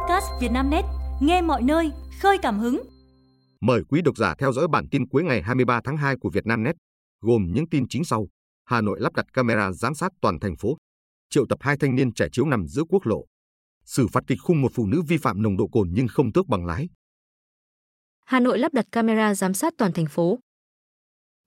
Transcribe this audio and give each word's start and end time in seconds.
podcast 0.00 0.26
Vietnamnet, 0.40 0.84
nghe 1.20 1.42
mọi 1.42 1.62
nơi, 1.62 1.90
khơi 2.20 2.38
cảm 2.42 2.58
hứng. 2.58 2.82
Mời 3.60 3.82
quý 3.88 4.02
độc 4.02 4.16
giả 4.16 4.34
theo 4.38 4.52
dõi 4.52 4.68
bản 4.68 4.88
tin 4.90 5.08
cuối 5.08 5.22
ngày 5.22 5.42
23 5.42 5.80
tháng 5.84 5.96
2 5.96 6.16
của 6.20 6.30
Vietnamnet, 6.30 6.76
gồm 7.20 7.52
những 7.54 7.68
tin 7.68 7.88
chính 7.88 8.04
sau. 8.04 8.26
Hà 8.64 8.80
Nội 8.80 9.00
lắp 9.00 9.12
đặt 9.12 9.26
camera 9.32 9.72
giám 9.72 9.94
sát 9.94 10.12
toàn 10.20 10.40
thành 10.40 10.56
phố. 10.56 10.76
Triệu 11.30 11.46
tập 11.48 11.58
hai 11.60 11.76
thanh 11.76 11.94
niên 11.94 12.12
trẻ 12.12 12.26
chiếu 12.32 12.46
nằm 12.46 12.66
giữa 12.66 12.82
quốc 12.88 13.06
lộ. 13.06 13.24
Xử 13.84 14.06
phạt 14.08 14.24
kịch 14.26 14.38
khung 14.42 14.62
một 14.62 14.72
phụ 14.74 14.86
nữ 14.86 15.02
vi 15.08 15.18
phạm 15.18 15.42
nồng 15.42 15.56
độ 15.56 15.68
cồn 15.72 15.88
nhưng 15.92 16.08
không 16.08 16.32
tước 16.32 16.46
bằng 16.46 16.66
lái. 16.66 16.88
Hà 18.26 18.40
Nội 18.40 18.58
lắp 18.58 18.74
đặt 18.74 18.86
camera 18.92 19.34
giám 19.34 19.54
sát 19.54 19.74
toàn 19.78 19.92
thành 19.92 20.06
phố. 20.06 20.38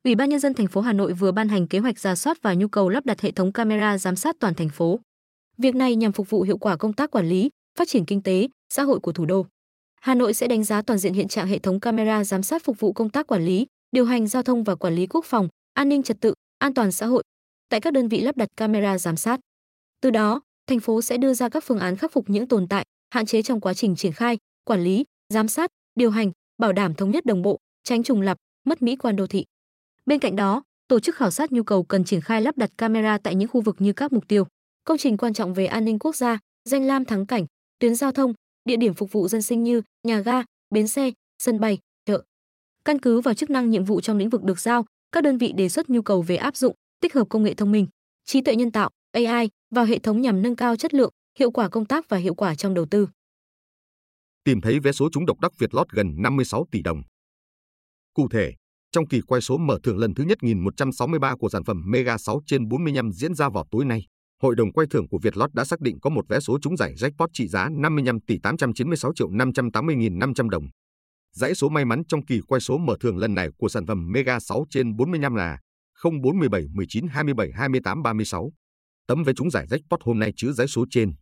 Ủy 0.04 0.16
ban 0.16 0.30
nhân 0.30 0.40
dân 0.40 0.54
thành 0.54 0.68
phố 0.68 0.82
Hà 0.82 0.94
Nội 0.94 1.14
vừa 1.14 1.32
ban 1.32 1.50
hành 1.50 1.68
kế 1.68 1.80
hoạch 1.80 2.00
ra 2.00 2.16
soát 2.16 2.38
và 2.42 2.54
nhu 2.54 2.68
cầu 2.68 2.90
lắp 2.90 3.06
đặt 3.06 3.22
hệ 3.22 3.32
thống 3.32 3.52
camera 3.52 3.98
giám 3.98 4.16
sát 4.16 4.36
toàn 4.40 4.54
thành 4.54 4.70
phố. 4.70 5.00
Việc 5.58 5.76
này 5.76 5.96
nhằm 5.96 6.12
phục 6.12 6.30
vụ 6.30 6.42
hiệu 6.42 6.58
quả 6.58 6.78
công 6.78 6.94
tác 6.94 7.12
quản 7.12 7.26
lý, 7.26 7.50
phát 7.80 7.88
triển 7.88 8.05
kinh 8.05 8.21
tế, 8.21 8.48
xã 8.74 8.84
hội 8.84 9.00
của 9.00 9.12
thủ 9.12 9.26
đô. 9.26 9.45
Hà 10.02 10.16
Nội 10.16 10.34
sẽ 10.34 10.48
đánh 10.48 10.63
giá 10.63 10.82
toàn 10.82 11.00
diện 11.00 11.13
hiện 11.13 11.27
trạng 11.27 11.48
hệ 11.48 11.59
thống 11.59 11.80
camera 11.80 12.23
giám 12.23 12.44
sát 12.44 12.63
phục 12.63 12.80
vụ 12.80 12.94
công 12.94 13.09
tác 13.09 13.27
quản 13.27 13.46
lý, 13.46 13.66
điều 13.91 14.05
hành 14.05 14.27
giao 14.27 14.44
thông 14.44 14.63
và 14.63 14.76
quản 14.76 14.96
lý 14.96 15.08
quốc 15.08 15.26
phòng, 15.26 15.48
an 15.73 15.90
ninh 15.90 16.04
trật 16.04 16.22
tự, 16.22 16.34
an 16.58 16.73
toàn 16.73 16.91
xã 16.91 17.05
hội 17.05 17.23
tại 17.73 17.82
các 17.82 17.94
đơn 17.94 18.08
vị 18.08 18.22
lắp 18.22 18.38
đặt 18.38 18.49
camera 18.58 18.98
giám 18.98 19.18
sát. 19.18 19.40
Từ 20.02 20.09
đó, 20.09 20.41
thành 20.68 20.80
phố 20.80 21.02
sẽ 21.02 21.18
đưa 21.18 21.34
ra 21.34 21.49
các 21.49 21.63
phương 21.63 21.80
án 21.80 21.96
khắc 21.96 22.12
phục 22.12 22.30
những 22.30 22.48
tồn 22.48 22.68
tại, 22.68 22.86
hạn 23.09 23.26
chế 23.26 23.41
trong 23.41 23.62
quá 23.62 23.74
trình 23.74 23.96
triển 23.96 24.12
khai, 24.12 24.38
quản 24.63 24.84
lý, 24.84 25.04
giám 25.34 25.48
sát, 25.48 25.71
điều 25.96 26.12
hành, 26.12 26.32
bảo 26.58 26.74
đảm 26.74 26.94
thống 26.94 27.12
nhất 27.12 27.26
đồng 27.26 27.41
bộ, 27.41 27.60
tránh 27.84 28.04
trùng 28.04 28.21
lập, 28.21 28.38
mất 28.66 28.82
mỹ 28.82 28.96
quan 28.96 29.16
đô 29.16 29.27
thị. 29.27 29.46
Bên 30.05 30.20
cạnh 30.20 30.35
đó, 30.35 30.63
tổ 30.88 30.99
chức 30.99 31.16
khảo 31.16 31.32
sát 31.32 31.52
nhu 31.52 31.63
cầu 31.63 31.84
cần 31.84 32.04
triển 32.04 32.21
khai 32.21 32.41
lắp 32.41 32.58
đặt 32.58 32.70
camera 32.77 33.18
tại 33.18 33.35
những 33.35 33.49
khu 33.49 33.62
vực 33.62 33.76
như 33.80 33.94
các 33.94 34.13
mục 34.13 34.27
tiêu, 34.27 34.48
công 34.84 34.98
trình 34.98 35.18
quan 35.18 35.34
trọng 35.34 35.54
về 35.54 35.66
an 35.66 35.85
ninh 35.85 35.99
quốc 35.99 36.16
gia, 36.16 36.40
danh 36.70 36.88
lam 36.88 37.05
thắng 37.05 37.26
cảnh, 37.26 37.46
tuyến 37.80 37.95
giao 37.95 38.12
thông, 38.12 38.34
địa 38.66 38.77
điểm 38.77 38.94
phục 38.94 39.12
vụ 39.12 39.27
dân 39.27 39.41
sinh 39.41 39.63
như 39.63 39.82
nhà 40.08 40.20
ga, 40.20 40.41
bến 40.70 40.88
xe, 40.88 41.12
sân 41.43 41.60
bay, 41.60 41.79
chợ. 42.05 42.24
Căn 42.85 42.99
cứ 42.99 43.21
vào 43.21 43.34
chức 43.34 43.49
năng 43.49 43.70
nhiệm 43.70 43.85
vụ 43.85 44.02
trong 44.02 44.18
lĩnh 44.18 44.29
vực 44.29 44.43
được 44.43 44.60
giao, 44.60 44.85
các 45.12 45.24
đơn 45.24 45.38
vị 45.38 45.54
đề 45.57 45.70
xuất 45.70 45.90
nhu 45.90 46.01
cầu 46.01 46.21
về 46.21 46.35
áp 46.35 46.55
dụng, 46.55 46.76
tích 46.99 47.13
hợp 47.13 47.29
công 47.29 47.44
nghệ 47.44 47.54
thông 47.54 47.71
minh, 47.71 47.88
trí 48.26 48.41
tuệ 48.41 48.55
nhân 48.55 48.71
tạo, 48.71 48.90
AI 49.12 49.49
vào 49.76 49.85
hệ 49.85 49.99
thống 49.99 50.21
nhằm 50.21 50.41
nâng 50.41 50.55
cao 50.55 50.76
chất 50.76 50.94
lượng, 50.94 51.12
hiệu 51.40 51.51
quả 51.51 51.70
công 51.70 51.85
tác 51.85 52.10
và 52.10 52.18
hiệu 52.18 52.35
quả 52.35 52.55
trong 52.55 52.74
đầu 52.74 52.85
tư. 52.91 53.07
Tìm 54.44 54.62
thấy 54.62 54.79
vé 54.79 54.91
số 54.91 55.10
trúng 55.12 55.26
độc 55.26 55.40
đắc 55.40 55.51
Việt 55.57 55.74
lót 55.74 55.90
gần 55.90 56.16
56 56.18 56.66
tỷ 56.71 56.82
đồng. 56.82 57.01
Cụ 58.13 58.27
thể, 58.32 58.54
trong 58.91 59.07
kỳ 59.07 59.21
quay 59.21 59.41
số 59.41 59.57
mở 59.57 59.79
thưởng 59.84 59.98
lần 59.98 60.13
thứ 60.13 60.24
nhất 60.24 60.38
1163 60.44 61.35
của 61.35 61.49
sản 61.49 61.63
phẩm 61.63 61.82
Mega 61.85 62.18
6 62.18 62.41
trên 62.46 62.68
45 62.68 63.12
diễn 63.12 63.35
ra 63.35 63.49
vào 63.49 63.66
tối 63.71 63.85
nay, 63.85 64.06
Hội 64.44 64.56
đồng 64.56 64.72
quay 64.72 64.88
thưởng 64.90 65.08
của 65.08 65.19
Vietlott 65.24 65.53
đã 65.53 65.66
xác 65.66 65.81
định 65.81 66.00
có 66.00 66.09
một 66.09 66.25
vé 66.30 66.40
số 66.40 66.59
trúng 66.62 66.78
giải 66.78 66.94
jackpot 66.94 67.28
trị 67.34 67.47
giá 67.47 67.69
55 67.69 68.19
tỷ 68.19 68.38
896 68.44 69.12
triệu 69.16 69.30
580 69.30 69.96
nghìn 69.96 70.19
500 70.19 70.50
đồng. 70.50 70.63
Dãy 71.31 71.56
số 71.56 71.69
may 71.69 71.85
mắn 71.85 72.02
trong 72.08 72.25
kỳ 72.25 72.41
quay 72.47 72.62
số 72.62 72.78
mở 72.78 72.96
thưởng 73.00 73.18
lần 73.18 73.34
này 73.34 73.50
của 73.58 73.69
sản 73.69 73.85
phẩm 73.85 74.12
Mega 74.12 74.40
6 74.40 74.66
trên 74.69 74.96
45 74.96 75.35
là 75.35 75.59
0417 76.03 76.66
19 76.74 77.08
27 77.08 77.52
28 77.53 78.03
36. 78.03 78.52
Tấm 79.08 79.24
vé 79.24 79.34
trúng 79.34 79.50
giải 79.50 79.68
jackpot 79.68 79.97
hôm 80.02 80.19
nay 80.19 80.34
chứa 80.35 80.52
dãy 80.52 80.68
số 80.68 80.85
trên. 80.90 81.13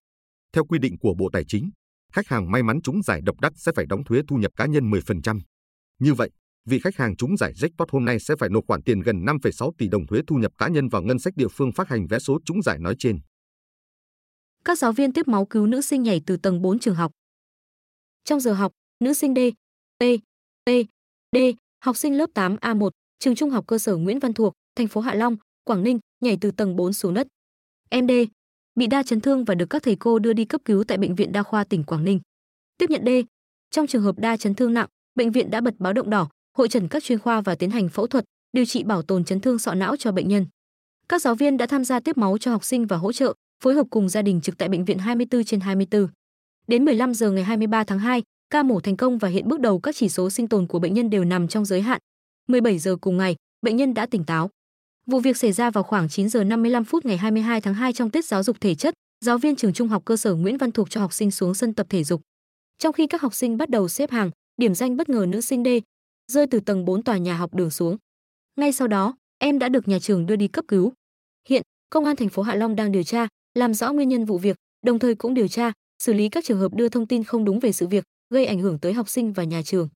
Theo 0.53 0.65
quy 0.65 0.79
định 0.79 0.97
của 0.99 1.13
Bộ 1.17 1.29
Tài 1.33 1.43
chính, 1.47 1.69
khách 2.13 2.27
hàng 2.27 2.51
may 2.51 2.63
mắn 2.63 2.81
trúng 2.81 3.01
giải 3.03 3.21
độc 3.23 3.39
đắc 3.39 3.53
sẽ 3.55 3.71
phải 3.75 3.85
đóng 3.85 4.03
thuế 4.03 4.21
thu 4.27 4.35
nhập 4.35 4.51
cá 4.55 4.65
nhân 4.65 4.91
10%. 4.91 5.39
Như 5.99 6.13
vậy, 6.13 6.29
vị 6.65 6.79
khách 6.79 6.95
hàng 6.95 7.15
trúng 7.15 7.37
giải 7.37 7.53
jackpot 7.53 7.85
hôm 7.89 8.05
nay 8.05 8.19
sẽ 8.19 8.35
phải 8.39 8.49
nộp 8.49 8.63
khoản 8.67 8.81
tiền 8.83 9.01
gần 9.01 9.25
5,6 9.25 9.71
tỷ 9.77 9.87
đồng 9.87 10.07
thuế 10.07 10.21
thu 10.27 10.35
nhập 10.35 10.51
cá 10.57 10.67
nhân 10.67 10.89
vào 10.89 11.01
ngân 11.01 11.19
sách 11.19 11.33
địa 11.35 11.47
phương 11.47 11.71
phát 11.71 11.87
hành 11.87 12.07
vé 12.07 12.19
số 12.19 12.39
trúng 12.45 12.61
giải 12.61 12.79
nói 12.79 12.95
trên. 12.99 13.19
Các 14.65 14.77
giáo 14.77 14.91
viên 14.91 15.13
tiếp 15.13 15.27
máu 15.27 15.45
cứu 15.45 15.67
nữ 15.67 15.81
sinh 15.81 16.03
nhảy 16.03 16.21
từ 16.25 16.37
tầng 16.37 16.61
4 16.61 16.79
trường 16.79 16.95
học. 16.95 17.11
Trong 18.23 18.39
giờ 18.39 18.53
học, 18.53 18.71
nữ 18.99 19.13
sinh 19.13 19.35
D, 19.35 19.39
T, 19.99 20.03
T, 20.65 20.69
D, 21.31 21.37
học 21.83 21.97
sinh 21.97 22.17
lớp 22.17 22.29
8A1, 22.35 22.89
trường 23.19 23.35
trung 23.35 23.49
học 23.49 23.67
cơ 23.67 23.77
sở 23.77 23.95
Nguyễn 23.95 24.19
Văn 24.19 24.33
Thuộc, 24.33 24.53
thành 24.75 24.87
phố 24.87 25.01
Hạ 25.01 25.13
Long, 25.13 25.37
Quảng 25.63 25.83
Ninh, 25.83 25.99
nhảy 26.19 26.37
từ 26.41 26.51
tầng 26.51 26.75
4 26.75 26.93
xuống 26.93 27.13
đất. 27.13 27.27
Em 27.89 28.07
D 28.07 28.11
bị 28.75 28.87
đa 28.87 29.03
chấn 29.03 29.21
thương 29.21 29.45
và 29.45 29.55
được 29.55 29.65
các 29.69 29.83
thầy 29.83 29.95
cô 29.95 30.19
đưa 30.19 30.33
đi 30.33 30.45
cấp 30.45 30.61
cứu 30.65 30.83
tại 30.83 30.97
bệnh 30.97 31.15
viện 31.15 31.31
đa 31.31 31.43
khoa 31.43 31.63
tỉnh 31.63 31.83
Quảng 31.83 32.03
Ninh. 32.03 32.19
Tiếp 32.77 32.89
nhận 32.89 33.05
D, 33.05 33.09
trong 33.71 33.87
trường 33.87 34.03
hợp 34.03 34.19
đa 34.19 34.37
chấn 34.37 34.55
thương 34.55 34.73
nặng, 34.73 34.87
bệnh 35.15 35.31
viện 35.31 35.51
đã 35.51 35.61
bật 35.61 35.73
báo 35.79 35.93
động 35.93 36.09
đỏ, 36.09 36.29
hội 36.57 36.69
trần 36.69 36.87
các 36.87 37.03
chuyên 37.03 37.19
khoa 37.19 37.41
và 37.41 37.55
tiến 37.55 37.69
hành 37.69 37.89
phẫu 37.89 38.07
thuật, 38.07 38.25
điều 38.53 38.65
trị 38.65 38.83
bảo 38.83 39.01
tồn 39.01 39.23
chấn 39.23 39.39
thương 39.39 39.59
sọ 39.59 39.73
não 39.73 39.95
cho 39.97 40.11
bệnh 40.11 40.27
nhân. 40.27 40.45
Các 41.09 41.21
giáo 41.21 41.35
viên 41.35 41.57
đã 41.57 41.65
tham 41.65 41.85
gia 41.85 41.99
tiếp 41.99 42.17
máu 42.17 42.37
cho 42.37 42.51
học 42.51 42.63
sinh 42.63 42.85
và 42.85 42.97
hỗ 42.97 43.11
trợ, 43.11 43.33
phối 43.63 43.73
hợp 43.73 43.87
cùng 43.89 44.09
gia 44.09 44.21
đình 44.21 44.41
trực 44.41 44.57
tại 44.57 44.69
bệnh 44.69 44.85
viện 44.85 44.97
24 44.97 45.43
trên 45.43 45.59
24. 45.59 46.07
Đến 46.67 46.85
15 46.85 47.13
giờ 47.13 47.31
ngày 47.31 47.43
23 47.43 47.83
tháng 47.83 47.99
2, 47.99 48.23
ca 48.49 48.63
mổ 48.63 48.79
thành 48.79 48.97
công 48.97 49.17
và 49.17 49.27
hiện 49.27 49.47
bước 49.47 49.59
đầu 49.59 49.79
các 49.79 49.95
chỉ 49.95 50.09
số 50.09 50.29
sinh 50.29 50.47
tồn 50.47 50.67
của 50.67 50.79
bệnh 50.79 50.93
nhân 50.93 51.09
đều 51.09 51.23
nằm 51.23 51.47
trong 51.47 51.65
giới 51.65 51.81
hạn. 51.81 51.99
17 52.47 52.79
giờ 52.79 52.95
cùng 53.01 53.17
ngày, 53.17 53.35
bệnh 53.61 53.75
nhân 53.75 53.93
đã 53.93 54.05
tỉnh 54.05 54.23
táo. 54.23 54.49
Vụ 55.05 55.19
việc 55.19 55.37
xảy 55.37 55.51
ra 55.51 55.69
vào 55.69 55.83
khoảng 55.83 56.09
9 56.09 56.29
giờ 56.29 56.43
55 56.43 56.83
phút 56.83 57.05
ngày 57.05 57.17
22 57.17 57.61
tháng 57.61 57.73
2 57.73 57.93
trong 57.93 58.09
tiết 58.09 58.25
giáo 58.25 58.43
dục 58.43 58.61
thể 58.61 58.75
chất, 58.75 58.93
giáo 59.25 59.37
viên 59.37 59.55
trường 59.55 59.73
trung 59.73 59.87
học 59.87 60.05
cơ 60.05 60.17
sở 60.17 60.35
Nguyễn 60.35 60.57
Văn 60.57 60.71
Thuộc 60.71 60.89
cho 60.89 61.01
học 61.01 61.13
sinh 61.13 61.31
xuống 61.31 61.53
sân 61.53 61.73
tập 61.73 61.87
thể 61.89 62.03
dục. 62.03 62.21
Trong 62.77 62.93
khi 62.93 63.07
các 63.07 63.21
học 63.21 63.33
sinh 63.33 63.57
bắt 63.57 63.69
đầu 63.69 63.87
xếp 63.87 64.11
hàng, 64.11 64.31
điểm 64.57 64.75
danh 64.75 64.97
bất 64.97 65.09
ngờ 65.09 65.25
nữ 65.29 65.41
sinh 65.41 65.63
D 65.63 65.67
rơi 66.31 66.47
từ 66.47 66.59
tầng 66.59 66.85
4 66.85 67.03
tòa 67.03 67.17
nhà 67.17 67.37
học 67.37 67.53
đường 67.53 67.69
xuống. 67.69 67.97
Ngay 68.55 68.71
sau 68.71 68.87
đó, 68.87 69.17
em 69.37 69.59
đã 69.59 69.69
được 69.69 69.87
nhà 69.87 69.99
trường 69.99 70.25
đưa 70.25 70.35
đi 70.35 70.47
cấp 70.47 70.65
cứu. 70.67 70.93
Hiện, 71.49 71.61
công 71.89 72.05
an 72.05 72.15
thành 72.15 72.29
phố 72.29 72.41
Hạ 72.41 72.55
Long 72.55 72.75
đang 72.75 72.91
điều 72.91 73.03
tra, 73.03 73.27
làm 73.53 73.73
rõ 73.73 73.91
nguyên 73.93 74.09
nhân 74.09 74.25
vụ 74.25 74.37
việc, 74.37 74.57
đồng 74.85 74.99
thời 74.99 75.15
cũng 75.15 75.33
điều 75.33 75.47
tra, 75.47 75.71
xử 76.03 76.13
lý 76.13 76.29
các 76.29 76.43
trường 76.45 76.59
hợp 76.59 76.73
đưa 76.73 76.89
thông 76.89 77.07
tin 77.07 77.23
không 77.23 77.45
đúng 77.45 77.59
về 77.59 77.71
sự 77.71 77.87
việc, 77.87 78.03
gây 78.29 78.45
ảnh 78.45 78.59
hưởng 78.59 78.79
tới 78.79 78.93
học 78.93 79.09
sinh 79.09 79.33
và 79.33 79.43
nhà 79.43 79.61
trường. 79.63 79.89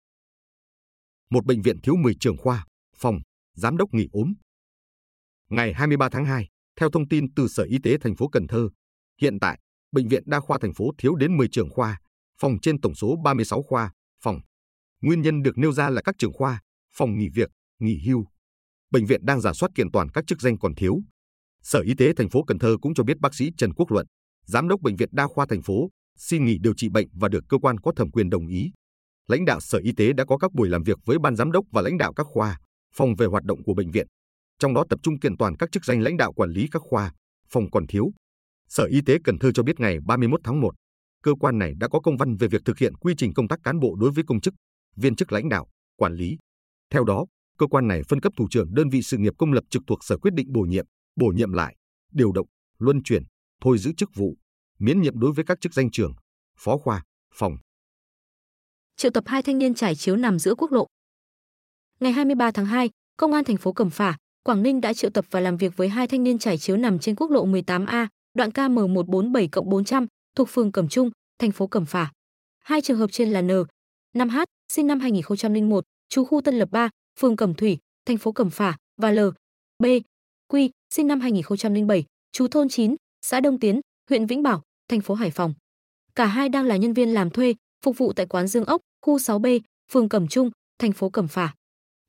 Một 1.29 1.45
bệnh 1.45 1.61
viện 1.61 1.81
thiếu 1.83 1.95
10 1.95 2.15
trưởng 2.19 2.37
khoa, 2.37 2.65
phòng, 2.97 3.19
giám 3.55 3.77
đốc 3.77 3.93
nghỉ 3.93 4.07
ốm. 4.11 4.33
Ngày 5.49 5.73
23 5.73 6.09
tháng 6.09 6.25
2, 6.25 6.47
theo 6.79 6.89
thông 6.89 7.07
tin 7.07 7.33
từ 7.33 7.47
Sở 7.47 7.63
Y 7.63 7.77
tế 7.83 7.97
thành 7.97 8.15
phố 8.15 8.27
Cần 8.27 8.47
Thơ, 8.47 8.69
hiện 9.21 9.39
tại, 9.39 9.59
bệnh 9.91 10.07
viện 10.07 10.23
đa 10.25 10.39
khoa 10.39 10.57
thành 10.61 10.73
phố 10.73 10.91
thiếu 10.97 11.15
đến 11.15 11.37
10 11.37 11.47
trưởng 11.47 11.69
khoa, 11.69 11.99
phòng 12.39 12.57
trên 12.61 12.81
tổng 12.81 12.95
số 12.95 13.15
36 13.23 13.63
khoa. 13.63 13.91
Nguyên 15.01 15.21
nhân 15.21 15.41
được 15.41 15.57
nêu 15.57 15.71
ra 15.71 15.89
là 15.89 16.01
các 16.01 16.15
trường 16.17 16.33
khoa, 16.33 16.61
phòng 16.95 17.17
nghỉ 17.17 17.29
việc, 17.29 17.51
nghỉ 17.79 17.99
hưu. 18.07 18.25
Bệnh 18.91 19.05
viện 19.05 19.25
đang 19.25 19.41
giả 19.41 19.53
soát 19.53 19.69
kiện 19.75 19.91
toàn 19.91 20.09
các 20.09 20.23
chức 20.27 20.41
danh 20.41 20.57
còn 20.57 20.75
thiếu. 20.75 21.01
Sở 21.61 21.79
Y 21.79 21.93
tế 21.97 22.13
thành 22.17 22.29
phố 22.29 22.43
Cần 22.43 22.59
Thơ 22.59 22.77
cũng 22.81 22.93
cho 22.93 23.03
biết 23.03 23.19
bác 23.19 23.35
sĩ 23.35 23.51
Trần 23.57 23.73
Quốc 23.73 23.91
Luận, 23.91 24.05
giám 24.45 24.67
đốc 24.67 24.81
bệnh 24.81 24.95
viện 24.95 25.09
đa 25.11 25.27
khoa 25.27 25.45
thành 25.49 25.61
phố, 25.61 25.89
xin 26.17 26.45
nghỉ 26.45 26.57
điều 26.61 26.73
trị 26.77 26.89
bệnh 26.89 27.07
và 27.13 27.29
được 27.29 27.43
cơ 27.49 27.57
quan 27.57 27.77
có 27.77 27.91
thẩm 27.95 28.11
quyền 28.11 28.29
đồng 28.29 28.47
ý. 28.47 28.71
Lãnh 29.27 29.45
đạo 29.45 29.59
Sở 29.59 29.79
Y 29.83 29.91
tế 29.97 30.13
đã 30.13 30.25
có 30.25 30.37
các 30.37 30.53
buổi 30.53 30.69
làm 30.69 30.83
việc 30.83 30.97
với 31.05 31.19
ban 31.19 31.35
giám 31.35 31.51
đốc 31.51 31.65
và 31.71 31.81
lãnh 31.81 31.97
đạo 31.97 32.13
các 32.13 32.27
khoa, 32.29 32.59
phòng 32.95 33.15
về 33.15 33.25
hoạt 33.25 33.43
động 33.43 33.63
của 33.63 33.73
bệnh 33.73 33.91
viện. 33.91 34.07
Trong 34.59 34.73
đó 34.73 34.83
tập 34.89 34.99
trung 35.03 35.19
kiện 35.19 35.37
toàn 35.37 35.57
các 35.57 35.71
chức 35.71 35.85
danh 35.85 36.01
lãnh 36.01 36.17
đạo 36.17 36.33
quản 36.33 36.49
lý 36.49 36.67
các 36.71 36.81
khoa, 36.89 37.11
phòng 37.49 37.71
còn 37.71 37.87
thiếu. 37.87 38.11
Sở 38.69 38.83
Y 38.83 39.01
tế 39.05 39.17
Cần 39.23 39.39
Thơ 39.39 39.51
cho 39.51 39.63
biết 39.63 39.79
ngày 39.79 39.97
31 40.05 40.39
tháng 40.43 40.61
1, 40.61 40.75
cơ 41.23 41.31
quan 41.39 41.57
này 41.57 41.73
đã 41.77 41.87
có 41.87 41.99
công 41.99 42.17
văn 42.17 42.35
về 42.35 42.47
việc 42.47 42.61
thực 42.65 42.77
hiện 42.77 42.95
quy 42.95 43.13
trình 43.17 43.33
công 43.33 43.47
tác 43.47 43.59
cán 43.63 43.79
bộ 43.79 43.95
đối 43.95 44.11
với 44.11 44.23
công 44.27 44.41
chức, 44.41 44.53
viên 44.95 45.15
chức 45.15 45.31
lãnh 45.31 45.49
đạo, 45.49 45.67
quản 45.95 46.13
lý. 46.13 46.37
Theo 46.89 47.03
đó, 47.03 47.25
cơ 47.57 47.67
quan 47.67 47.87
này 47.87 48.01
phân 48.09 48.21
cấp 48.21 48.33
thủ 48.37 48.47
trưởng 48.49 48.73
đơn 48.73 48.89
vị 48.89 49.01
sự 49.01 49.17
nghiệp 49.17 49.33
công 49.37 49.53
lập 49.53 49.63
trực 49.69 49.83
thuộc 49.87 50.03
sở 50.03 50.17
quyết 50.17 50.33
định 50.33 50.47
bổ 50.53 50.61
nhiệm, 50.61 50.85
bổ 51.15 51.27
nhiệm 51.27 51.53
lại, 51.53 51.75
điều 52.11 52.31
động, 52.31 52.47
luân 52.77 53.03
chuyển, 53.03 53.23
thôi 53.61 53.77
giữ 53.77 53.91
chức 53.97 54.09
vụ, 54.15 54.37
miễn 54.79 55.01
nhiệm 55.01 55.19
đối 55.19 55.31
với 55.33 55.45
các 55.45 55.61
chức 55.61 55.73
danh 55.73 55.91
trường 55.91 56.13
phó 56.57 56.77
khoa, 56.77 57.03
phòng. 57.33 57.57
Triệu 58.95 59.11
tập 59.11 59.23
hai 59.27 59.41
thanh 59.43 59.57
niên 59.57 59.73
trải 59.73 59.95
chiếu 59.95 60.15
nằm 60.15 60.39
giữa 60.39 60.55
quốc 60.55 60.71
lộ. 60.71 60.87
Ngày 61.99 62.11
23 62.11 62.51
tháng 62.51 62.65
2, 62.65 62.89
Công 63.17 63.33
an 63.33 63.43
thành 63.43 63.57
phố 63.57 63.73
Cẩm 63.73 63.89
Phả, 63.89 64.17
Quảng 64.43 64.63
Ninh 64.63 64.81
đã 64.81 64.93
triệu 64.93 65.09
tập 65.09 65.25
và 65.31 65.39
làm 65.39 65.57
việc 65.57 65.77
với 65.77 65.89
hai 65.89 66.07
thanh 66.07 66.23
niên 66.23 66.39
trải 66.39 66.57
chiếu 66.57 66.77
nằm 66.77 66.99
trên 66.99 67.15
quốc 67.15 67.31
lộ 67.31 67.45
18A, 67.45 68.07
đoạn 68.33 68.49
KM147+400 68.49 70.07
thuộc 70.35 70.49
phường 70.49 70.71
Cẩm 70.71 70.87
Trung, 70.87 71.09
thành 71.39 71.51
phố 71.51 71.67
Cẩm 71.67 71.85
Phả. 71.85 72.11
Hai 72.59 72.81
trường 72.81 72.97
hợp 72.97 73.11
trên 73.11 73.29
là 73.29 73.41
N, 73.41 73.49
5H, 74.13 74.45
sinh 74.69 74.87
năm 74.87 74.99
2001, 74.99 75.83
trú 76.09 76.25
khu 76.25 76.41
Tân 76.41 76.55
Lập 76.55 76.69
3, 76.71 76.89
phường 77.19 77.35
Cẩm 77.35 77.53
Thủy, 77.53 77.77
thành 78.05 78.17
phố 78.17 78.31
Cẩm 78.31 78.49
Phả 78.49 78.77
và 79.01 79.11
L, 79.11 79.19
B, 79.83 79.85
Quy, 80.47 80.69
sinh 80.93 81.07
năm 81.07 81.19
2007, 81.19 82.05
trú 82.31 82.47
thôn 82.47 82.69
9, 82.69 82.95
xã 83.25 83.39
Đông 83.39 83.59
Tiến, 83.59 83.81
huyện 84.09 84.25
Vĩnh 84.25 84.43
Bảo, 84.43 84.61
thành 84.89 85.01
phố 85.01 85.13
Hải 85.13 85.31
Phòng. 85.31 85.53
Cả 86.15 86.25
hai 86.25 86.49
đang 86.49 86.65
là 86.65 86.77
nhân 86.77 86.93
viên 86.93 87.13
làm 87.13 87.29
thuê, 87.29 87.53
phục 87.85 87.97
vụ 87.97 88.13
tại 88.13 88.25
quán 88.25 88.47
Dương 88.47 88.65
Ốc, 88.65 88.81
khu 89.05 89.17
6B, 89.17 89.59
phường 89.91 90.09
Cẩm 90.09 90.27
Trung, 90.27 90.49
thành 90.79 90.91
phố 90.91 91.09
Cẩm 91.09 91.27
Phả. 91.27 91.53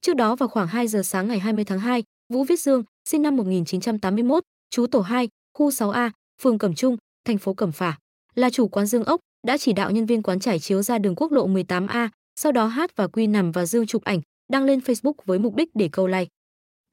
Trước 0.01 0.17
đó 0.17 0.37
vào 0.37 0.49
khoảng 0.49 0.67
2 0.67 0.89
giờ 0.89 1.03
sáng 1.03 1.29
ngày 1.29 1.39
20 1.39 1.65
tháng 1.65 1.79
2, 1.79 2.03
Vũ 2.33 2.45
Viết 2.45 2.61
Dương, 2.61 2.85
sinh 3.09 3.23
năm 3.23 3.37
1981, 3.37 4.43
trú 4.71 4.87
tổ 4.87 5.01
2, 5.01 5.29
khu 5.59 5.71
6A, 5.71 6.11
phường 6.43 6.59
Cẩm 6.59 6.75
Trung, 6.75 6.97
thành 7.25 7.39
phố 7.39 7.55
Cẩm 7.55 7.73
Phả, 7.73 7.99
là 8.35 8.51
chủ 8.51 8.69
quán 8.69 8.87
Dương 8.87 9.05
Ốc, 9.05 9.21
đã 9.47 9.59
chỉ 9.59 9.73
đạo 9.73 9.91
nhân 9.91 10.07
viên 10.07 10.23
quán 10.23 10.41
trải 10.41 10.59
chiếu 10.59 10.83
ra 10.83 10.99
đường 10.99 11.15
quốc 11.17 11.33
lộ 11.33 11.49
18A, 11.49 12.09
sau 12.37 12.53
đó 12.53 12.67
Hát 12.67 12.97
và 12.97 13.07
Quy 13.07 13.27
nằm 13.27 13.53
và 13.53 13.67
Dương 13.67 13.87
chụp 13.87 14.05
ảnh, 14.05 14.21
đăng 14.53 14.65
lên 14.65 14.79
Facebook 14.79 15.15
với 15.25 15.39
mục 15.39 15.55
đích 15.55 15.71
để 15.75 15.89
câu 15.93 16.07
like. 16.07 16.29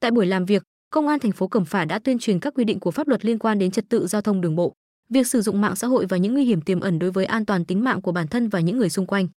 Tại 0.00 0.10
buổi 0.10 0.26
làm 0.26 0.44
việc, 0.44 0.62
Công 0.94 1.08
an 1.08 1.20
thành 1.20 1.32
phố 1.32 1.48
Cẩm 1.48 1.64
Phả 1.64 1.84
đã 1.84 1.98
tuyên 1.98 2.18
truyền 2.18 2.40
các 2.40 2.54
quy 2.54 2.64
định 2.64 2.80
của 2.80 2.90
pháp 2.90 3.08
luật 3.08 3.24
liên 3.24 3.38
quan 3.38 3.58
đến 3.58 3.70
trật 3.70 3.88
tự 3.88 4.06
giao 4.06 4.22
thông 4.22 4.40
đường 4.40 4.56
bộ. 4.56 4.74
việc 5.08 5.26
sử 5.26 5.42
dụng 5.42 5.60
mạng 5.60 5.76
xã 5.76 5.86
hội 5.86 6.06
và 6.06 6.16
những 6.16 6.34
nguy 6.34 6.44
hiểm 6.44 6.60
tiềm 6.60 6.80
ẩn 6.80 6.98
đối 6.98 7.10
với 7.10 7.24
an 7.24 7.46
toàn 7.46 7.64
tính 7.64 7.84
mạng 7.84 8.02
của 8.02 8.12
bản 8.12 8.28
thân 8.28 8.48
và 8.48 8.60
những 8.60 8.78
người 8.78 8.90
xung 8.90 9.06
quanh. 9.06 9.28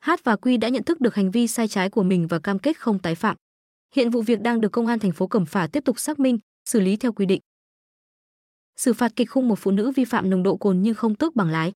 hát 0.00 0.24
và 0.24 0.36
Quy 0.36 0.56
đã 0.56 0.68
nhận 0.68 0.82
thức 0.82 1.00
được 1.00 1.14
hành 1.14 1.30
vi 1.30 1.46
sai 1.46 1.68
trái 1.68 1.90
của 1.90 2.02
mình 2.02 2.26
và 2.26 2.38
cam 2.38 2.58
kết 2.58 2.78
không 2.78 2.98
tái 2.98 3.14
phạm. 3.14 3.36
Hiện 3.94 4.10
vụ 4.10 4.22
việc 4.22 4.40
đang 4.40 4.60
được 4.60 4.72
công 4.72 4.86
an 4.86 4.98
thành 4.98 5.12
phố 5.12 5.26
Cẩm 5.26 5.46
Phả 5.46 5.66
tiếp 5.66 5.84
tục 5.84 5.98
xác 5.98 6.18
minh, 6.18 6.38
xử 6.64 6.80
lý 6.80 6.96
theo 6.96 7.12
quy 7.12 7.26
định. 7.26 7.40
Xử 8.76 8.92
phạt 8.92 9.12
kịch 9.16 9.30
khung 9.30 9.48
một 9.48 9.58
phụ 9.58 9.70
nữ 9.70 9.92
vi 9.96 10.04
phạm 10.04 10.30
nồng 10.30 10.42
độ 10.42 10.56
cồn 10.56 10.82
nhưng 10.82 10.94
không 10.94 11.14
tước 11.14 11.36
bằng 11.36 11.50
lái. 11.50 11.72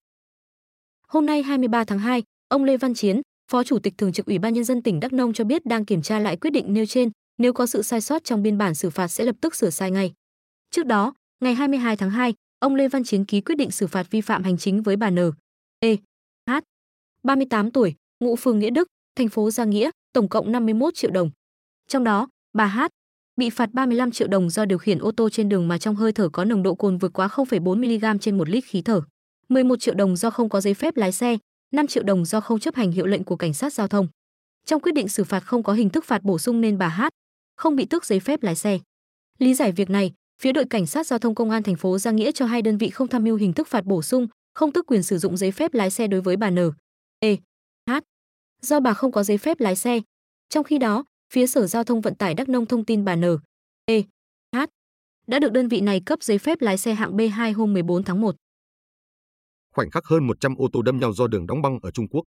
Hôm 1.09 1.27
nay 1.27 1.43
23 1.43 1.85
tháng 1.85 1.99
2, 1.99 2.23
ông 2.49 2.65
Lê 2.65 2.77
Văn 2.77 2.95
Chiến, 2.95 3.21
Phó 3.55 3.65
Chủ 3.65 3.79
tịch 3.79 3.95
Thường 3.99 4.13
trực 4.13 4.27
Ủy 4.27 4.39
ban 4.39 4.55
nhân 4.55 4.65
dân 4.65 4.83
tỉnh 4.83 5.01
Đắk 5.01 5.13
Nông 5.13 5.33
cho 5.33 5.45
biết 5.45 5.67
đang 5.67 5.85
kiểm 5.85 6.03
tra 6.03 6.19
lại 6.19 6.37
quyết 6.37 6.51
định 6.51 6.75
nêu 6.75 6.87
trên, 6.87 7.11
nếu 7.39 7.53
có 7.53 7.67
sự 7.67 7.83
sai 7.83 8.01
sót 8.01 8.25
trong 8.25 8.43
biên 8.43 8.59
bản 8.59 8.75
xử 8.75 8.91
phạt 8.91 9.09
sẽ 9.09 9.25
lập 9.25 9.37
tức 9.41 9.55
sửa 9.55 9.71
sai 9.71 9.91
ngay. 9.91 10.13
Trước 10.71 10.87
đó, 10.87 11.15
ngày 11.41 11.55
22 11.55 11.97
tháng 11.97 12.11
2, 12.11 12.35
ông 12.59 12.75
Lê 12.75 12.89
Văn 12.89 13.05
Chiến 13.05 13.25
ký 13.25 13.41
quyết 13.41 13.55
định 13.55 13.71
xử 13.71 13.87
phạt 13.87 14.11
vi 14.11 14.21
phạm 14.21 14.43
hành 14.43 14.59
chính 14.59 14.83
với 14.83 14.97
bà 14.97 15.11
N. 15.11 15.19
E. 15.81 15.97
H. 16.47 16.53
38 17.23 17.71
tuổi, 17.71 17.95
ngụ 18.21 18.37
phường 18.37 18.59
Nghĩa 18.59 18.71
Đức, 18.71 18.89
thành 19.17 19.29
phố 19.29 19.51
Gia 19.51 19.65
Nghĩa, 19.65 19.91
tổng 20.13 20.29
cộng 20.29 20.53
51 20.53 20.95
triệu 20.95 21.11
đồng. 21.11 21.31
Trong 21.89 22.05
đó, 22.05 22.29
bà 22.53 22.67
H 22.67 22.81
bị 23.37 23.51
phạt 23.51 23.73
35 23.73 24.11
triệu 24.11 24.29
đồng 24.29 24.51
do 24.51 24.65
điều 24.65 24.79
khiển 24.79 24.99
ô 24.99 25.13
tô 25.17 25.29
trên 25.31 25.49
đường 25.49 25.69
mà 25.69 25.79
trong 25.79 25.95
hơi 25.95 26.13
thở 26.13 26.29
có 26.29 26.45
nồng 26.45 26.63
độ 26.63 26.75
cồn 26.75 26.99
vượt 26.99 27.13
quá 27.13 27.27
0,4 27.27 27.77
mg 27.77 28.19
trên 28.19 28.39
1 28.39 28.49
lít 28.49 28.65
khí 28.65 28.83
thở, 28.83 29.03
11 29.49 29.81
triệu 29.81 29.95
đồng 29.95 30.17
do 30.17 30.31
không 30.31 30.49
có 30.49 30.61
giấy 30.61 30.75
phép 30.75 30.97
lái 30.97 31.13
xe, 31.13 31.39
5 31.75 31.87
triệu 31.87 32.03
đồng 32.03 32.25
do 32.25 32.41
không 32.41 32.61
chấp 32.61 32.75
hành 32.75 32.93
hiệu 32.93 33.07
lệnh 33.07 33.25
của 33.25 33.37
cảnh 33.37 33.55
sát 33.55 33.73
giao 33.73 33.89
thông. 33.89 34.09
Trong 34.67 34.81
quyết 34.81 34.93
định 34.93 35.09
xử 35.09 35.25
phạt 35.25 35.41
không 35.41 35.63
có 35.63 35.73
hình 35.73 35.91
thức 35.91 36.05
phạt 36.05 36.23
bổ 36.23 36.39
sung 36.39 36.61
nên 36.61 36.79
bà 36.79 36.89
H 36.89 37.03
không 37.57 37.77
bị 37.77 37.85
tước 37.85 38.05
giấy 38.05 38.21
phép 38.21 38.43
lái 38.43 38.57
xe. 38.57 38.79
Lý 39.39 39.55
giải 39.55 39.73
việc 39.73 39.91
này, 39.91 40.13
phía 40.43 40.53
đội 40.53 40.65
cảnh 40.65 40.87
sát 40.87 41.07
giao 41.07 41.19
thông 41.19 41.35
công 41.35 41.51
an 41.51 41.63
thành 41.63 41.77
phố 41.77 41.99
Giang 41.99 42.17
Nghĩa 42.17 42.33
cho 42.33 42.47
hai 42.47 42.63
đơn 42.63 42.79
vị 42.79 42.91
không 42.91 43.09
tham 43.09 43.25
mưu 43.25 43.37
hình 43.37 43.53
thức 43.53 43.69
phạt 43.69 43.85
bổ 43.85 44.03
sung, 44.03 44.27
không 44.55 44.73
tước 44.73 44.87
quyền 44.87 45.03
sử 45.03 45.19
dụng 45.19 45.37
giấy 45.37 45.53
phép 45.53 45.75
lái 45.75 45.91
xe 45.91 46.07
đối 46.07 46.21
với 46.21 46.37
bà 46.37 46.51
N. 46.51 46.59
E. 47.21 47.37
H. 47.91 47.93
Do 48.63 48.81
bà 48.81 48.95
không 48.95 49.13
có 49.13 49.23
giấy 49.23 49.39
phép 49.39 49.61
lái 49.61 49.77
xe. 49.77 50.01
Trong 50.49 50.65
khi 50.65 50.79
đó, 50.79 51.05
phía 51.33 51.47
Sở 51.47 51.67
Giao 51.67 51.85
thông 51.85 52.01
Vận 52.01 52.15
tải 52.15 52.35
Đắk 52.35 52.49
Nông 52.49 52.67
thông 52.67 52.85
tin 52.85 53.05
bà 53.05 53.17
N. 53.17 53.25
E. 53.85 54.03
H. 54.57 54.59
đã 55.27 55.39
được 55.39 55.53
đơn 55.53 55.69
vị 55.69 55.81
này 55.81 56.01
cấp 56.01 56.23
giấy 56.23 56.39
phép 56.39 56.61
lái 56.61 56.79
xe 56.79 56.95
hạng 56.95 57.17
B2 57.17 57.55
hôm 57.55 57.73
14 57.73 58.03
tháng 58.05 58.21
1. 58.21 58.37
Khoảnh 59.75 59.91
khắc 59.91 60.05
hơn 60.07 60.27
100 60.27 60.57
ô 60.57 60.69
tô 60.73 60.83
đâm 60.83 60.99
nhau 60.99 61.13
do 61.13 61.27
đường 61.27 61.47
đóng 61.47 61.63
băng 61.63 61.79
ở 61.83 61.91
Trung 61.91 62.09
Quốc. 62.09 62.23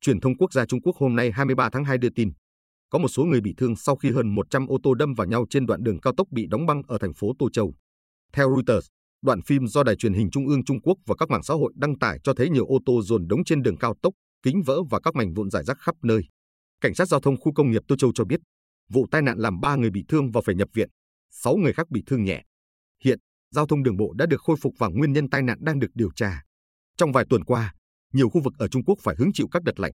Truyền 0.00 0.20
thông 0.20 0.36
quốc 0.36 0.52
gia 0.52 0.66
Trung 0.66 0.80
Quốc 0.80 0.96
hôm 0.96 1.16
nay 1.16 1.30
23 1.32 1.70
tháng 1.72 1.84
2 1.84 1.98
đưa 1.98 2.08
tin, 2.14 2.32
có 2.90 2.98
một 2.98 3.08
số 3.08 3.24
người 3.24 3.40
bị 3.40 3.54
thương 3.56 3.76
sau 3.76 3.96
khi 3.96 4.10
hơn 4.10 4.34
100 4.34 4.66
ô 4.66 4.78
tô 4.82 4.94
đâm 4.94 5.14
vào 5.14 5.26
nhau 5.26 5.46
trên 5.50 5.66
đoạn 5.66 5.82
đường 5.82 6.00
cao 6.00 6.12
tốc 6.16 6.28
bị 6.30 6.46
đóng 6.46 6.66
băng 6.66 6.82
ở 6.88 6.98
thành 6.98 7.14
phố 7.14 7.32
Tô 7.38 7.50
Châu. 7.50 7.74
Theo 8.32 8.56
Reuters, 8.56 8.86
đoạn 9.22 9.42
phim 9.42 9.66
do 9.66 9.82
đài 9.82 9.96
truyền 9.96 10.14
hình 10.14 10.30
Trung 10.30 10.46
ương 10.46 10.64
Trung 10.64 10.80
Quốc 10.80 10.98
và 11.06 11.14
các 11.18 11.30
mạng 11.30 11.42
xã 11.42 11.54
hội 11.54 11.72
đăng 11.76 11.98
tải 11.98 12.18
cho 12.24 12.34
thấy 12.34 12.50
nhiều 12.50 12.66
ô 12.66 12.78
tô 12.86 13.02
dồn 13.02 13.28
đống 13.28 13.44
trên 13.44 13.62
đường 13.62 13.76
cao 13.76 13.94
tốc, 14.02 14.14
kính 14.42 14.62
vỡ 14.66 14.82
và 14.90 15.00
các 15.00 15.14
mảnh 15.14 15.34
vụn 15.34 15.50
rải 15.50 15.64
rác 15.64 15.78
khắp 15.80 15.94
nơi. 16.02 16.22
Cảnh 16.80 16.94
sát 16.94 17.08
giao 17.08 17.20
thông 17.20 17.36
khu 17.40 17.52
công 17.52 17.70
nghiệp 17.70 17.82
Tô 17.88 17.96
Châu 17.96 18.12
cho 18.14 18.24
biết, 18.24 18.40
vụ 18.90 19.06
tai 19.10 19.22
nạn 19.22 19.38
làm 19.38 19.60
3 19.60 19.76
người 19.76 19.90
bị 19.90 20.04
thương 20.08 20.30
và 20.30 20.40
phải 20.40 20.54
nhập 20.54 20.68
viện, 20.74 20.88
6 21.30 21.56
người 21.56 21.72
khác 21.72 21.90
bị 21.90 22.02
thương 22.06 22.24
nhẹ. 22.24 22.42
Hiện, 23.04 23.18
giao 23.50 23.66
thông 23.66 23.82
đường 23.82 23.96
bộ 23.96 24.12
đã 24.12 24.26
được 24.26 24.40
khôi 24.40 24.56
phục 24.60 24.74
và 24.78 24.88
nguyên 24.88 25.12
nhân 25.12 25.30
tai 25.30 25.42
nạn 25.42 25.58
đang 25.60 25.78
được 25.78 25.90
điều 25.94 26.10
tra. 26.16 26.42
Trong 26.96 27.12
vài 27.12 27.24
tuần 27.30 27.44
qua, 27.44 27.74
nhiều 28.12 28.28
khu 28.28 28.40
vực 28.40 28.52
ở 28.58 28.68
Trung 28.68 28.84
Quốc 28.84 28.98
phải 29.02 29.16
hứng 29.18 29.32
chịu 29.32 29.48
các 29.50 29.62
đợt 29.62 29.80
lạnh, 29.80 29.92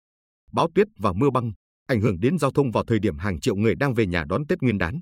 bão 0.52 0.68
tuyết 0.74 0.86
và 0.98 1.12
mưa 1.12 1.30
băng, 1.30 1.52
ảnh 1.86 2.00
hưởng 2.00 2.20
đến 2.20 2.38
giao 2.38 2.50
thông 2.50 2.70
vào 2.70 2.84
thời 2.86 2.98
điểm 2.98 3.18
hàng 3.18 3.40
triệu 3.40 3.56
người 3.56 3.74
đang 3.74 3.94
về 3.94 4.06
nhà 4.06 4.24
đón 4.28 4.46
Tết 4.46 4.62
Nguyên 4.62 4.78
đán. 4.78 5.00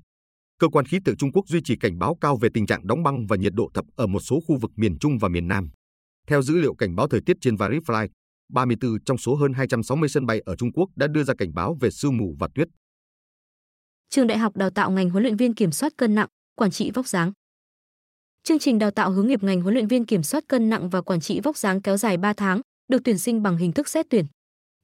Cơ 0.59 0.67
quan 0.67 0.85
khí 0.85 0.97
tượng 1.05 1.17
Trung 1.17 1.31
Quốc 1.31 1.47
duy 1.47 1.61
trì 1.63 1.75
cảnh 1.77 1.99
báo 1.99 2.17
cao 2.21 2.37
về 2.37 2.49
tình 2.53 2.65
trạng 2.65 2.87
đóng 2.87 3.03
băng 3.03 3.25
và 3.27 3.35
nhiệt 3.35 3.53
độ 3.55 3.69
thấp 3.73 3.85
ở 3.95 4.07
một 4.07 4.19
số 4.19 4.39
khu 4.47 4.57
vực 4.61 4.71
miền 4.75 4.97
Trung 4.99 5.17
và 5.17 5.29
miền 5.29 5.47
Nam. 5.47 5.69
Theo 6.27 6.41
dữ 6.41 6.57
liệu 6.57 6.75
cảnh 6.75 6.95
báo 6.95 7.07
thời 7.07 7.21
tiết 7.25 7.37
trên 7.41 7.55
Varifly, 7.55 8.07
34 8.49 9.03
trong 9.05 9.17
số 9.17 9.35
hơn 9.35 9.53
260 9.53 10.09
sân 10.09 10.25
bay 10.25 10.39
ở 10.45 10.55
Trung 10.55 10.71
Quốc 10.73 10.89
đã 10.95 11.07
đưa 11.07 11.23
ra 11.23 11.33
cảnh 11.37 11.53
báo 11.53 11.77
về 11.81 11.91
sương 11.91 12.17
mù 12.17 12.35
và 12.39 12.47
tuyết. 12.55 12.67
Trường 14.09 14.27
Đại 14.27 14.37
học 14.37 14.55
đào 14.55 14.69
tạo 14.69 14.91
ngành 14.91 15.09
huấn 15.09 15.23
luyện 15.23 15.37
viên 15.37 15.55
kiểm 15.55 15.71
soát 15.71 15.93
cân 15.97 16.15
nặng, 16.15 16.27
quản 16.55 16.71
trị 16.71 16.91
vóc 16.93 17.07
dáng. 17.07 17.31
Chương 18.43 18.59
trình 18.59 18.79
đào 18.79 18.91
tạo 18.91 19.11
hướng 19.11 19.27
nghiệp 19.27 19.43
ngành 19.43 19.61
huấn 19.61 19.73
luyện 19.73 19.87
viên 19.87 20.05
kiểm 20.05 20.23
soát 20.23 20.47
cân 20.47 20.69
nặng 20.69 20.89
và 20.89 21.01
quản 21.01 21.19
trị 21.19 21.39
vóc 21.39 21.57
dáng 21.57 21.81
kéo 21.81 21.97
dài 21.97 22.17
3 22.17 22.33
tháng, 22.33 22.61
được 22.87 23.01
tuyển 23.03 23.17
sinh 23.17 23.43
bằng 23.43 23.57
hình 23.57 23.71
thức 23.71 23.87
xét 23.87 24.05
tuyển. 24.09 24.25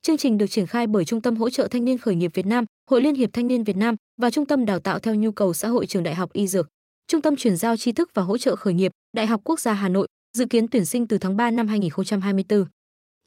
Chương 0.01 0.17
trình 0.17 0.37
được 0.37 0.47
triển 0.47 0.67
khai 0.67 0.87
bởi 0.87 1.05
Trung 1.05 1.21
tâm 1.21 1.35
hỗ 1.35 1.49
trợ 1.49 1.67
thanh 1.67 1.85
niên 1.85 1.97
khởi 1.97 2.15
nghiệp 2.15 2.31
Việt 2.33 2.45
Nam, 2.45 2.65
Hội 2.89 3.01
Liên 3.01 3.15
hiệp 3.15 3.29
Thanh 3.33 3.47
niên 3.47 3.63
Việt 3.63 3.77
Nam 3.77 3.95
và 4.21 4.29
Trung 4.29 4.45
tâm 4.45 4.65
đào 4.65 4.79
tạo 4.79 4.99
theo 4.99 5.15
nhu 5.15 5.31
cầu 5.31 5.53
xã 5.53 5.67
hội 5.67 5.85
Trường 5.85 6.03
Đại 6.03 6.15
học 6.15 6.33
Y 6.33 6.47
Dược. 6.47 6.67
Trung 7.07 7.21
tâm 7.21 7.35
chuyển 7.35 7.57
giao 7.57 7.77
tri 7.77 7.91
thức 7.91 8.09
và 8.13 8.23
hỗ 8.23 8.37
trợ 8.37 8.55
khởi 8.55 8.73
nghiệp, 8.73 8.91
Đại 9.13 9.27
học 9.27 9.41
Quốc 9.43 9.59
gia 9.59 9.73
Hà 9.73 9.89
Nội, 9.89 10.07
dự 10.37 10.45
kiến 10.45 10.67
tuyển 10.67 10.85
sinh 10.85 11.07
từ 11.07 11.17
tháng 11.17 11.37
3 11.37 11.51
năm 11.51 11.67
2024. 11.67 12.65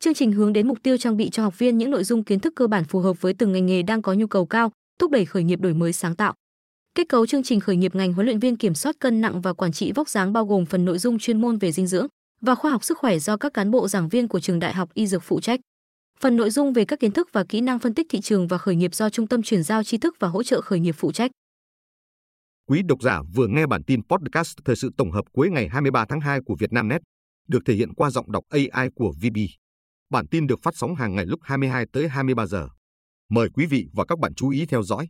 Chương 0.01 0.15
trình 0.15 0.33
hướng 0.33 0.53
đến 0.53 0.69
mục 0.69 0.83
tiêu 0.83 0.97
trang 0.97 1.17
bị 1.17 1.31
cho 1.31 1.43
học 1.43 1.59
viên 1.59 1.79
những 1.79 1.91
nội 1.91 2.05
dung 2.05 2.25
kiến 2.25 2.41
thức 2.41 2.53
cơ 2.57 2.67
bản 2.67 2.85
phù 2.85 3.01
hợp 3.01 3.21
với 3.21 3.35
từng 3.35 3.53
ngành 3.53 3.67
nghề 3.67 3.83
đang 3.83 4.03
có 4.03 4.13
nhu 4.13 4.27
cầu 4.27 4.47
cao, 4.47 4.73
thúc 4.99 5.11
đẩy 5.11 5.25
khởi 5.25 5.43
nghiệp 5.43 5.61
đổi 5.61 5.75
mới 5.75 5.93
sáng 5.93 6.17
tạo. 6.17 6.35
Kết 7.01 7.09
cấu 7.09 7.27
chương 7.27 7.43
trình 7.43 7.61
khởi 7.61 7.77
nghiệp 7.77 7.95
ngành 7.95 8.13
huấn 8.13 8.27
luyện 8.27 8.39
viên 8.39 8.57
kiểm 8.57 8.75
soát 8.75 8.97
cân 8.99 9.21
nặng 9.21 9.41
và 9.41 9.53
quản 9.53 9.73
trị 9.73 9.93
vóc 9.93 10.09
dáng 10.09 10.33
bao 10.33 10.47
gồm 10.47 10.67
phần 10.67 10.85
nội 10.85 10.99
dung 10.99 11.19
chuyên 11.19 11.41
môn 11.41 11.59
về 11.59 11.73
dinh 11.73 11.87
dưỡng 11.87 12.07
và 12.41 12.55
khoa 12.55 12.71
học 12.71 12.85
sức 12.85 12.99
khỏe 12.99 13.19
do 13.19 13.37
các 13.37 13.55
cán 13.55 13.71
bộ 13.71 13.89
giảng 13.89 14.09
viên 14.09 14.29
của 14.29 14.41
trường 14.41 14.59
đại 14.59 14.73
học 14.73 14.95
y 14.95 15.07
dược 15.07 15.23
phụ 15.23 15.41
trách. 15.41 15.61
Phần 16.19 16.37
nội 16.37 16.51
dung 16.51 16.73
về 16.73 16.85
các 16.85 17.01
kiến 17.01 17.13
thức 17.13 17.29
và 17.33 17.45
kỹ 17.49 17.61
năng 17.61 17.79
phân 17.79 17.95
tích 17.95 18.07
thị 18.11 18.21
trường 18.21 18.47
và 18.47 18.59
khởi 18.59 18.75
nghiệp 18.77 18.95
do 18.95 19.11
Trung 19.11 19.27
tâm 19.27 19.43
chuyển 19.43 19.63
giao 19.63 19.85
tri 19.85 19.99
thức 19.99 20.17
và 20.19 20.29
hỗ 20.29 20.43
trợ 20.43 20.61
khởi 20.61 20.81
nghiệp 20.81 20.95
phụ 20.99 21.13
trách. 21.13 21.31
Quý 22.69 22.83
độc 22.83 23.03
giả 23.03 23.23
vừa 23.35 23.47
nghe 23.47 23.67
bản 23.67 23.83
tin 23.85 24.03
podcast 24.03 24.59
thời 24.65 24.77
sự 24.77 24.91
tổng 24.97 25.13
hợp 25.13 25.25
cuối 25.33 25.51
ngày 25.51 25.69
23 25.69 26.05
tháng 26.09 26.21
2 26.21 26.41
của 26.47 26.57
Vietnamnet, 26.59 27.01
được 27.49 27.61
thể 27.67 27.75
hiện 27.75 27.95
qua 27.95 28.11
giọng 28.11 28.33
đọc 28.33 28.45
AI 28.49 28.89
của 28.95 29.13
VB. 29.23 29.37
Bản 30.11 30.27
tin 30.27 30.47
được 30.47 30.63
phát 30.63 30.77
sóng 30.77 30.95
hàng 30.95 31.15
ngày 31.15 31.27
lúc 31.27 31.41
22 31.43 31.87
tới 31.93 32.09
23 32.09 32.47
giờ. 32.47 32.69
Mời 33.31 33.49
quý 33.55 33.67
vị 33.67 33.87
và 33.93 34.05
các 34.05 34.19
bạn 34.19 34.35
chú 34.35 34.49
ý 34.49 34.67
theo 34.67 34.83
dõi. 34.83 35.09